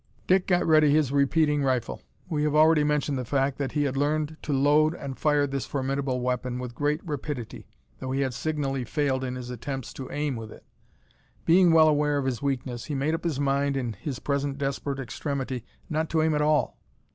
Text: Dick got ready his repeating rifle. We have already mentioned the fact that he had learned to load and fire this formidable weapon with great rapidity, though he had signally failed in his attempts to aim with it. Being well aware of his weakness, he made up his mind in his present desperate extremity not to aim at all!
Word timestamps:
Dick 0.25 0.47
got 0.47 0.65
ready 0.65 0.89
his 0.89 1.11
repeating 1.11 1.61
rifle. 1.61 2.01
We 2.27 2.41
have 2.41 2.55
already 2.55 2.83
mentioned 2.83 3.19
the 3.19 3.23
fact 3.23 3.59
that 3.59 3.73
he 3.73 3.83
had 3.83 3.95
learned 3.95 4.35
to 4.41 4.51
load 4.51 4.95
and 4.95 5.15
fire 5.15 5.45
this 5.45 5.67
formidable 5.67 6.21
weapon 6.21 6.57
with 6.57 6.73
great 6.73 7.01
rapidity, 7.05 7.67
though 7.99 8.09
he 8.09 8.21
had 8.21 8.33
signally 8.33 8.83
failed 8.83 9.23
in 9.23 9.35
his 9.35 9.51
attempts 9.51 9.93
to 9.93 10.09
aim 10.09 10.35
with 10.37 10.51
it. 10.51 10.65
Being 11.45 11.71
well 11.71 11.87
aware 11.87 12.17
of 12.17 12.25
his 12.25 12.41
weakness, 12.41 12.85
he 12.85 12.95
made 12.95 13.13
up 13.13 13.23
his 13.23 13.39
mind 13.39 13.77
in 13.77 13.93
his 13.93 14.17
present 14.17 14.57
desperate 14.57 14.97
extremity 14.99 15.63
not 15.87 16.09
to 16.09 16.23
aim 16.23 16.33
at 16.33 16.41
all! 16.41 16.79